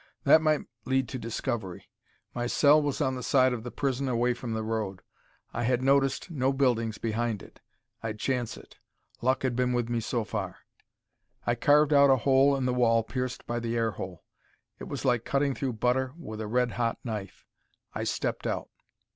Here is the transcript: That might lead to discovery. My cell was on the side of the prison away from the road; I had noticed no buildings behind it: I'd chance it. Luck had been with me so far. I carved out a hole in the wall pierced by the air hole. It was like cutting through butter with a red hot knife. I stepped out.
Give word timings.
That 0.23 0.41
might 0.41 0.61
lead 0.83 1.07
to 1.09 1.19
discovery. 1.19 1.87
My 2.33 2.47
cell 2.47 2.81
was 2.81 3.01
on 3.01 3.13
the 3.13 3.21
side 3.21 3.53
of 3.53 3.61
the 3.61 3.69
prison 3.69 4.07
away 4.09 4.33
from 4.33 4.53
the 4.53 4.63
road; 4.63 5.03
I 5.53 5.61
had 5.61 5.83
noticed 5.83 6.31
no 6.31 6.51
buildings 6.51 6.97
behind 6.97 7.43
it: 7.43 7.61
I'd 8.01 8.17
chance 8.17 8.57
it. 8.57 8.77
Luck 9.21 9.43
had 9.43 9.55
been 9.55 9.73
with 9.73 9.89
me 9.89 9.99
so 9.99 10.23
far. 10.23 10.57
I 11.45 11.53
carved 11.53 11.93
out 11.93 12.09
a 12.09 12.17
hole 12.17 12.55
in 12.57 12.65
the 12.65 12.73
wall 12.73 13.03
pierced 13.03 13.45
by 13.45 13.59
the 13.59 13.77
air 13.77 13.91
hole. 13.91 14.23
It 14.79 14.85
was 14.85 15.05
like 15.05 15.23
cutting 15.23 15.53
through 15.53 15.73
butter 15.73 16.13
with 16.17 16.41
a 16.41 16.47
red 16.47 16.71
hot 16.71 16.97
knife. 17.05 17.45
I 17.93 18.03
stepped 18.03 18.47
out. 18.47 18.69